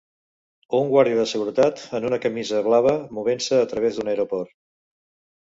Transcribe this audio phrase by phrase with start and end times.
[0.77, 4.57] Un guàrdia de seguretat en una camisa blava movent-se a través d'un aeroport